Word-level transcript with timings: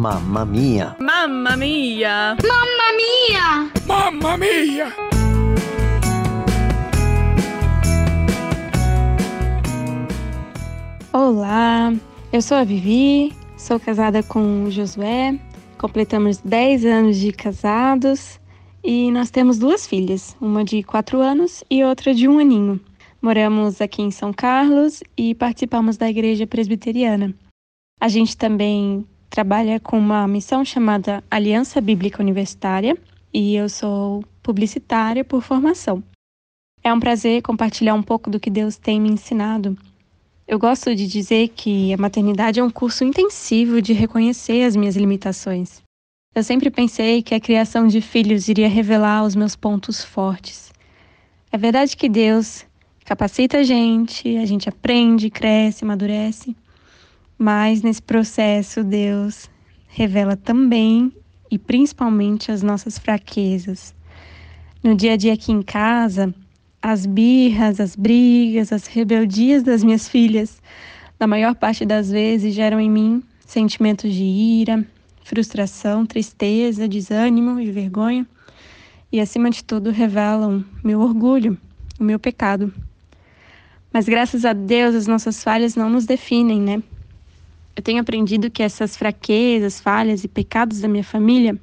Mamma 0.00 0.46
mia! 0.46 0.96
Mamma 0.98 1.58
mia! 1.58 2.34
Mamma 2.42 2.86
mia! 2.96 3.70
Mamma 3.86 4.38
mia! 4.38 4.94
Olá, 11.12 11.92
eu 12.32 12.40
sou 12.40 12.56
a 12.56 12.64
Vivi, 12.64 13.36
sou 13.58 13.78
casada 13.78 14.22
com 14.22 14.64
o 14.64 14.70
Josué, 14.70 15.38
completamos 15.76 16.38
10 16.38 16.86
anos 16.86 17.18
de 17.18 17.30
casados 17.30 18.40
e 18.82 19.10
nós 19.10 19.30
temos 19.30 19.58
duas 19.58 19.86
filhas, 19.86 20.34
uma 20.40 20.64
de 20.64 20.82
4 20.82 21.20
anos 21.20 21.62
e 21.70 21.84
outra 21.84 22.14
de 22.14 22.26
um 22.26 22.38
aninho. 22.38 22.80
Moramos 23.20 23.82
aqui 23.82 24.00
em 24.00 24.10
São 24.10 24.32
Carlos 24.32 25.02
e 25.14 25.34
participamos 25.34 25.98
da 25.98 26.08
igreja 26.08 26.46
presbiteriana. 26.46 27.34
A 28.00 28.08
gente 28.08 28.34
também 28.34 29.06
trabalha 29.30 29.78
com 29.78 29.96
uma 29.96 30.26
missão 30.26 30.64
chamada 30.64 31.22
Aliança 31.30 31.80
Bíblica 31.80 32.20
Universitária 32.20 32.98
e 33.32 33.54
eu 33.54 33.68
sou 33.68 34.24
publicitária 34.42 35.24
por 35.24 35.40
formação. 35.40 36.02
É 36.82 36.92
um 36.92 36.98
prazer 36.98 37.40
compartilhar 37.40 37.94
um 37.94 38.02
pouco 38.02 38.28
do 38.28 38.40
que 38.40 38.50
Deus 38.50 38.76
tem 38.76 39.00
me 39.00 39.08
ensinado. 39.08 39.78
Eu 40.48 40.58
gosto 40.58 40.94
de 40.96 41.06
dizer 41.06 41.48
que 41.48 41.94
a 41.94 41.96
maternidade 41.96 42.58
é 42.58 42.64
um 42.64 42.70
curso 42.70 43.04
intensivo 43.04 43.80
de 43.80 43.92
reconhecer 43.92 44.64
as 44.64 44.74
minhas 44.74 44.96
limitações. 44.96 45.80
Eu 46.34 46.42
sempre 46.42 46.70
pensei 46.70 47.22
que 47.22 47.34
a 47.34 47.40
criação 47.40 47.86
de 47.86 48.00
filhos 48.00 48.48
iria 48.48 48.68
revelar 48.68 49.24
os 49.24 49.36
meus 49.36 49.54
pontos 49.54 50.02
fortes. 50.02 50.72
É 51.52 51.58
verdade 51.58 51.96
que 51.96 52.08
Deus 52.08 52.66
capacita 53.04 53.58
a 53.58 53.62
gente, 53.62 54.36
a 54.36 54.46
gente 54.46 54.68
aprende, 54.68 55.30
cresce, 55.30 55.84
amadurece, 55.84 56.56
mas 57.40 57.80
nesse 57.80 58.02
processo 58.02 58.84
Deus 58.84 59.48
revela 59.88 60.36
também 60.36 61.10
e 61.50 61.58
principalmente 61.58 62.52
as 62.52 62.62
nossas 62.62 62.98
fraquezas. 62.98 63.94
No 64.84 64.94
dia 64.94 65.14
a 65.14 65.16
dia 65.16 65.32
aqui 65.32 65.50
em 65.50 65.62
casa, 65.62 66.34
as 66.82 67.06
birras, 67.06 67.80
as 67.80 67.96
brigas, 67.96 68.70
as 68.74 68.86
rebeldias 68.86 69.62
das 69.62 69.82
minhas 69.82 70.06
filhas, 70.06 70.60
na 71.18 71.26
maior 71.26 71.54
parte 71.54 71.86
das 71.86 72.10
vezes, 72.10 72.54
geram 72.54 72.78
em 72.78 72.90
mim 72.90 73.22
sentimentos 73.46 74.12
de 74.12 74.22
ira, 74.22 74.86
frustração, 75.24 76.04
tristeza, 76.04 76.86
desânimo 76.86 77.58
e 77.58 77.70
vergonha, 77.72 78.26
e 79.10 79.18
acima 79.18 79.48
de 79.48 79.64
tudo 79.64 79.90
revelam 79.90 80.62
meu 80.84 81.00
orgulho, 81.00 81.56
o 81.98 82.04
meu 82.04 82.18
pecado. 82.18 82.70
Mas 83.90 84.06
graças 84.06 84.44
a 84.44 84.52
Deus 84.52 84.94
as 84.94 85.06
nossas 85.06 85.42
falhas 85.42 85.74
não 85.74 85.88
nos 85.88 86.04
definem, 86.04 86.60
né? 86.60 86.82
Eu 87.80 87.82
tenho 87.82 88.02
aprendido 88.02 88.50
que 88.50 88.62
essas 88.62 88.94
fraquezas, 88.94 89.80
falhas 89.80 90.22
e 90.22 90.28
pecados 90.28 90.82
da 90.82 90.86
minha 90.86 91.02
família 91.02 91.58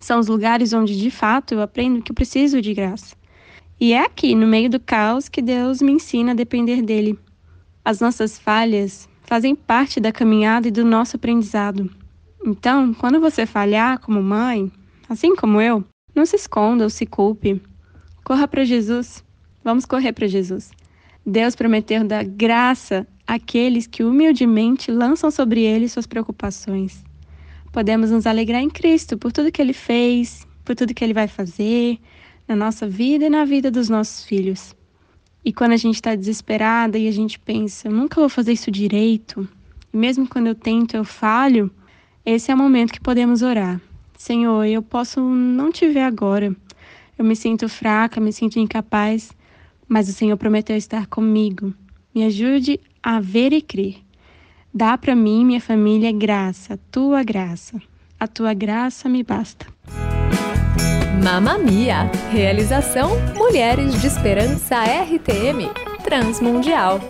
são 0.00 0.20
os 0.20 0.28
lugares 0.28 0.72
onde 0.72 0.96
de 0.96 1.10
fato 1.10 1.52
eu 1.52 1.60
aprendo 1.60 2.00
que 2.00 2.12
eu 2.12 2.14
preciso 2.14 2.62
de 2.62 2.72
graça. 2.72 3.16
E 3.80 3.92
é 3.92 4.04
aqui, 4.04 4.36
no 4.36 4.46
meio 4.46 4.70
do 4.70 4.78
caos, 4.78 5.28
que 5.28 5.42
Deus 5.42 5.82
me 5.82 5.90
ensina 5.90 6.30
a 6.30 6.34
depender 6.36 6.80
dele. 6.80 7.18
As 7.84 7.98
nossas 7.98 8.38
falhas 8.38 9.08
fazem 9.24 9.56
parte 9.56 9.98
da 9.98 10.12
caminhada 10.12 10.68
e 10.68 10.70
do 10.70 10.84
nosso 10.84 11.16
aprendizado. 11.16 11.90
Então, 12.46 12.94
quando 12.94 13.18
você 13.18 13.44
falhar 13.44 13.98
como 13.98 14.22
mãe, 14.22 14.70
assim 15.08 15.34
como 15.34 15.60
eu, 15.60 15.84
não 16.14 16.24
se 16.24 16.36
esconda 16.36 16.84
ou 16.84 16.90
se 16.90 17.04
culpe. 17.04 17.60
Corra 18.22 18.46
para 18.46 18.64
Jesus. 18.64 19.24
Vamos 19.64 19.86
correr 19.86 20.12
para 20.12 20.28
Jesus. 20.28 20.70
Deus 21.26 21.56
prometeu 21.56 22.04
dar 22.04 22.22
graça 22.22 23.04
àqueles 23.32 23.86
que 23.86 24.04
humildemente 24.04 24.90
lançam 24.90 25.30
sobre 25.30 25.62
ele 25.62 25.88
suas 25.88 26.06
preocupações. 26.06 27.02
Podemos 27.72 28.10
nos 28.10 28.26
alegrar 28.26 28.60
em 28.60 28.68
Cristo 28.68 29.16
por 29.16 29.32
tudo 29.32 29.50
que 29.50 29.62
ele 29.62 29.72
fez, 29.72 30.46
por 30.62 30.76
tudo 30.76 30.92
que 30.92 31.02
ele 31.02 31.14
vai 31.14 31.26
fazer 31.26 31.98
na 32.46 32.54
nossa 32.54 32.86
vida 32.86 33.24
e 33.24 33.30
na 33.30 33.46
vida 33.46 33.70
dos 33.70 33.88
nossos 33.88 34.22
filhos. 34.22 34.76
E 35.42 35.50
quando 35.50 35.72
a 35.72 35.78
gente 35.78 35.94
está 35.94 36.14
desesperada 36.14 36.98
e 36.98 37.08
a 37.08 37.10
gente 37.10 37.38
pensa, 37.38 37.88
eu 37.88 37.92
nunca 37.92 38.20
vou 38.20 38.28
fazer 38.28 38.52
isso 38.52 38.70
direito, 38.70 39.48
e 39.90 39.96
mesmo 39.96 40.28
quando 40.28 40.48
eu 40.48 40.54
tento, 40.54 40.94
eu 40.94 41.02
falho, 41.02 41.70
esse 42.26 42.50
é 42.50 42.54
o 42.54 42.58
momento 42.58 42.92
que 42.92 43.00
podemos 43.00 43.40
orar. 43.40 43.80
Senhor, 44.18 44.66
eu 44.66 44.82
posso 44.82 45.20
não 45.22 45.72
te 45.72 45.88
ver 45.88 46.02
agora. 46.02 46.54
Eu 47.18 47.24
me 47.24 47.34
sinto 47.34 47.66
fraca, 47.66 48.20
me 48.20 48.30
sinto 48.30 48.58
incapaz, 48.58 49.32
mas 49.88 50.06
o 50.10 50.12
Senhor 50.12 50.36
prometeu 50.36 50.76
estar 50.76 51.06
comigo. 51.06 51.72
Me 52.14 52.24
ajude 52.24 52.78
a 53.02 53.20
ver 53.20 53.52
e 53.52 53.60
crer. 53.60 53.96
Dá 54.72 54.96
para 54.96 55.14
mim, 55.14 55.44
minha 55.44 55.60
família, 55.60 56.12
graça, 56.12 56.78
tua 56.90 57.22
graça. 57.22 57.80
A 58.18 58.26
tua 58.26 58.54
graça 58.54 59.08
me 59.08 59.22
basta. 59.22 59.66
Mamma 61.22 61.58
Mia! 61.58 62.10
Realização 62.30 63.10
Mulheres 63.36 64.00
de 64.00 64.06
Esperança 64.06 64.82
RTM 64.82 65.68
Transmundial. 66.02 67.00